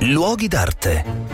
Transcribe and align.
Luoghi 0.00 0.48
d'arte. 0.48 1.25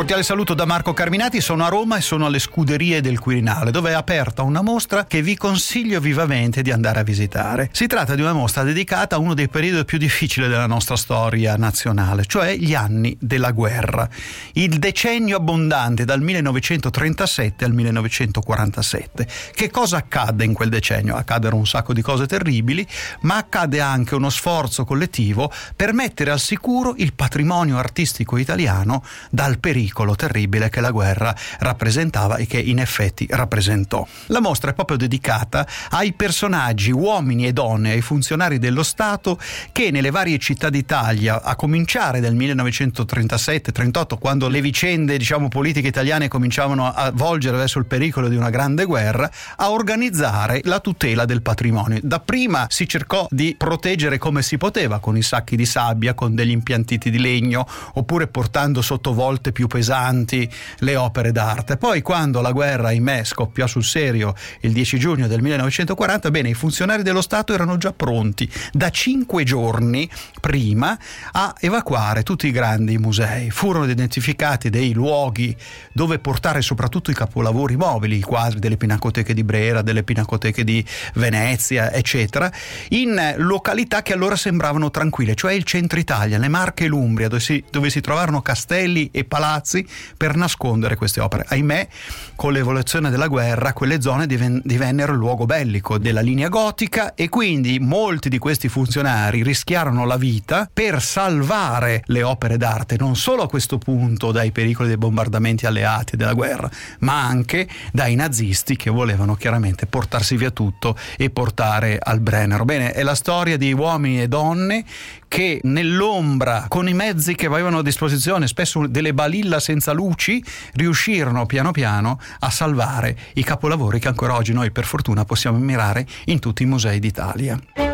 Cordiale 0.00 0.22
saluto 0.22 0.54
da 0.54 0.64
Marco 0.64 0.94
Carminati, 0.94 1.42
sono 1.42 1.62
a 1.62 1.68
Roma 1.68 1.98
e 1.98 2.00
sono 2.00 2.24
alle 2.24 2.38
scuderie 2.38 3.02
del 3.02 3.18
Quirinale, 3.18 3.70
dove 3.70 3.90
è 3.90 3.92
aperta 3.92 4.40
una 4.40 4.62
mostra 4.62 5.04
che 5.04 5.20
vi 5.20 5.36
consiglio 5.36 6.00
vivamente 6.00 6.62
di 6.62 6.70
andare 6.70 7.00
a 7.00 7.02
visitare. 7.02 7.68
Si 7.70 7.86
tratta 7.86 8.14
di 8.14 8.22
una 8.22 8.32
mostra 8.32 8.62
dedicata 8.62 9.16
a 9.16 9.18
uno 9.18 9.34
dei 9.34 9.50
periodi 9.50 9.84
più 9.84 9.98
difficili 9.98 10.48
della 10.48 10.66
nostra 10.66 10.96
storia 10.96 11.54
nazionale, 11.56 12.24
cioè 12.24 12.56
gli 12.56 12.72
anni 12.72 13.14
della 13.20 13.50
guerra, 13.50 14.08
il 14.54 14.78
decennio 14.78 15.36
abbondante 15.36 16.06
dal 16.06 16.22
1937 16.22 17.66
al 17.66 17.74
1947. 17.74 19.28
Che 19.52 19.70
cosa 19.70 19.98
accadde 19.98 20.46
in 20.46 20.54
quel 20.54 20.70
decennio? 20.70 21.14
Accaddero 21.14 21.56
un 21.56 21.66
sacco 21.66 21.92
di 21.92 22.00
cose 22.00 22.26
terribili, 22.26 22.86
ma 23.20 23.36
accade 23.36 23.80
anche 23.82 24.14
uno 24.14 24.30
sforzo 24.30 24.86
collettivo 24.86 25.52
per 25.76 25.92
mettere 25.92 26.30
al 26.30 26.40
sicuro 26.40 26.94
il 26.96 27.12
patrimonio 27.12 27.76
artistico 27.76 28.38
italiano 28.38 29.04
dal 29.28 29.58
periodo 29.58 29.88
pericolo 29.90 30.14
terribile 30.14 30.68
che 30.68 30.80
la 30.80 30.90
guerra 30.90 31.34
rappresentava 31.60 32.36
e 32.36 32.46
che 32.46 32.58
in 32.58 32.78
effetti 32.78 33.26
rappresentò. 33.30 34.06
La 34.26 34.40
mostra 34.40 34.70
è 34.70 34.74
proprio 34.74 34.96
dedicata 34.96 35.66
ai 35.90 36.12
personaggi, 36.12 36.90
uomini 36.90 37.46
e 37.46 37.52
donne, 37.52 37.92
ai 37.92 38.00
funzionari 38.00 38.58
dello 38.58 38.82
Stato 38.82 39.38
che 39.72 39.90
nelle 39.90 40.10
varie 40.10 40.38
città 40.38 40.70
d'Italia, 40.70 41.42
a 41.42 41.56
cominciare 41.56 42.20
dal 42.20 42.34
1937-38, 42.34 44.18
quando 44.18 44.48
le 44.48 44.60
vicende 44.60 45.16
diciamo, 45.16 45.48
politiche 45.48 45.88
italiane 45.88 46.28
cominciavano 46.28 46.86
a 46.86 47.10
volgere 47.12 47.56
verso 47.56 47.78
il 47.78 47.86
pericolo 47.86 48.28
di 48.28 48.36
una 48.36 48.50
grande 48.50 48.84
guerra, 48.84 49.30
a 49.56 49.70
organizzare 49.70 50.60
la 50.64 50.80
tutela 50.80 51.24
del 51.24 51.42
patrimonio. 51.42 51.98
Dapprima 52.02 52.66
si 52.68 52.86
cercò 52.88 53.26
di 53.30 53.54
proteggere 53.56 54.18
come 54.18 54.42
si 54.42 54.56
poteva, 54.56 54.98
con 54.98 55.16
i 55.16 55.22
sacchi 55.22 55.56
di 55.56 55.66
sabbia, 55.66 56.14
con 56.14 56.34
degli 56.34 56.50
impiantiti 56.50 57.10
di 57.10 57.18
legno, 57.18 57.66
oppure 57.94 58.26
portando 58.26 58.82
sotto 58.82 59.12
volte 59.12 59.52
più 59.52 59.60
più 59.60 59.68
pesanti 59.80 60.48
le 60.80 60.96
opere 60.96 61.32
d'arte. 61.32 61.78
Poi 61.78 62.02
quando 62.02 62.42
la 62.42 62.52
guerra, 62.52 62.88
ahimè, 62.88 63.24
scoppiò 63.24 63.66
sul 63.66 63.82
serio 63.82 64.34
il 64.60 64.72
10 64.72 64.98
giugno 64.98 65.26
del 65.26 65.40
1940, 65.40 66.30
bene, 66.30 66.50
i 66.50 66.54
funzionari 66.54 67.02
dello 67.02 67.22
Stato 67.22 67.54
erano 67.54 67.78
già 67.78 67.92
pronti 67.94 68.48
da 68.72 68.90
cinque 68.90 69.42
giorni 69.44 70.08
prima 70.38 70.98
a 71.32 71.54
evacuare 71.58 72.22
tutti 72.22 72.46
i 72.46 72.50
grandi 72.50 72.98
musei. 72.98 73.50
Furono 73.50 73.90
identificati 73.90 74.68
dei 74.68 74.92
luoghi 74.92 75.56
dove 75.92 76.18
portare 76.18 76.60
soprattutto 76.60 77.10
i 77.10 77.14
capolavori 77.14 77.76
mobili, 77.76 78.18
i 78.18 78.20
quadri 78.20 78.58
delle 78.58 78.76
pinacoteche 78.76 79.32
di 79.32 79.44
Brera, 79.44 79.80
delle 79.80 80.02
pinacoteche 80.02 80.62
di 80.62 80.84
Venezia, 81.14 81.90
eccetera, 81.90 82.52
in 82.90 83.34
località 83.38 84.02
che 84.02 84.12
allora 84.12 84.36
sembravano 84.36 84.90
tranquille, 84.90 85.34
cioè 85.34 85.52
il 85.52 85.64
centro 85.64 85.98
Italia, 85.98 86.36
le 86.36 86.48
Marche 86.48 86.84
e 86.84 86.88
l'Umbria, 86.88 87.28
dove 87.28 87.40
si, 87.40 87.64
dove 87.70 87.88
si 87.88 88.00
trovarono 88.00 88.42
castelli 88.42 89.08
e 89.10 89.24
palazzi 89.24 89.69
palazzi 89.70 89.86
per 90.16 90.34
nascondere 90.34 90.96
queste 90.96 91.20
opere. 91.20 91.44
Ahimè, 91.48 91.88
con 92.34 92.52
l'evoluzione 92.52 93.10
della 93.10 93.28
guerra, 93.28 93.72
quelle 93.72 94.00
zone 94.00 94.26
diven- 94.26 94.60
divennero 94.64 95.12
il 95.12 95.18
luogo 95.18 95.46
bellico 95.46 95.98
della 95.98 96.20
linea 96.20 96.48
gotica 96.48 97.14
e 97.14 97.28
quindi 97.28 97.78
molti 97.78 98.28
di 98.28 98.38
questi 98.38 98.68
funzionari 98.68 99.42
rischiarono 99.42 100.04
la 100.04 100.16
vita 100.16 100.68
per 100.72 101.00
salvare 101.00 102.02
le 102.06 102.22
opere 102.22 102.56
d'arte, 102.56 102.96
non 102.98 103.16
solo 103.16 103.42
a 103.42 103.48
questo 103.48 103.78
punto 103.78 104.32
dai 104.32 104.50
pericoli 104.50 104.88
dei 104.88 104.96
bombardamenti 104.96 105.66
alleati 105.66 106.16
della 106.16 106.34
guerra, 106.34 106.68
ma 107.00 107.24
anche 107.24 107.68
dai 107.92 108.14
nazisti 108.14 108.76
che 108.76 108.90
volevano 108.90 109.36
chiaramente 109.36 109.86
portarsi 109.86 110.36
via 110.36 110.50
tutto 110.50 110.96
e 111.16 111.30
portare 111.30 111.98
al 112.00 112.20
Brennero. 112.20 112.64
Bene, 112.64 112.92
è 112.92 113.02
la 113.02 113.14
storia 113.14 113.56
di 113.56 113.72
uomini 113.72 114.22
e 114.22 114.28
donne 114.28 114.84
che 115.30 115.60
nell'ombra, 115.62 116.64
con 116.66 116.88
i 116.88 116.92
mezzi 116.92 117.36
che 117.36 117.46
avevano 117.46 117.78
a 117.78 117.82
disposizione, 117.84 118.48
spesso 118.48 118.88
delle 118.88 119.14
balilla 119.14 119.60
senza 119.60 119.92
luci, 119.92 120.42
riuscirono 120.72 121.46
piano 121.46 121.70
piano 121.70 122.18
a 122.40 122.50
salvare 122.50 123.16
i 123.34 123.44
capolavori 123.44 124.00
che 124.00 124.08
ancora 124.08 124.34
oggi 124.34 124.52
noi 124.52 124.72
per 124.72 124.84
fortuna 124.84 125.24
possiamo 125.24 125.56
ammirare 125.56 126.04
in 126.24 126.40
tutti 126.40 126.64
i 126.64 126.66
musei 126.66 126.98
d'Italia. 126.98 127.89